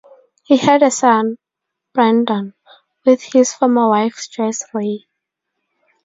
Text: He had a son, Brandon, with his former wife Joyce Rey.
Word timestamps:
He 0.45 0.57
had 0.57 0.81
a 0.81 0.89
son, 0.89 1.37
Brandon, 1.93 2.55
with 3.05 3.21
his 3.21 3.53
former 3.53 3.87
wife 3.87 4.27
Joyce 4.31 4.65
Rey. 4.73 5.05